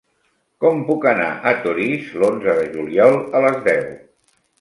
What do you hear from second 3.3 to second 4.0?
a les deu?